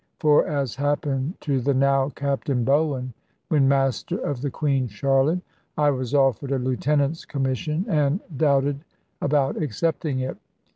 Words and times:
For 0.17 0.47
(as 0.47 0.73
happened 0.77 1.35
to 1.41 1.61
the 1.61 1.75
now 1.75 2.09
Captain 2.09 2.63
Bowen, 2.63 3.13
when 3.49 3.67
Master 3.67 4.17
of 4.17 4.41
the 4.41 4.49
Queen 4.49 4.87
Charlotte) 4.87 5.41
I 5.77 5.91
was 5.91 6.15
offered 6.15 6.51
a 6.51 6.57
lieutenant's 6.57 7.23
commission, 7.23 7.85
and 7.87 8.19
doubted 8.35 8.83
about 9.21 9.61
accepting 9.61 10.17
it. 10.17 10.37